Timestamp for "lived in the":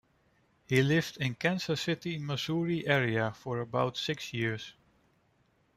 0.81-1.35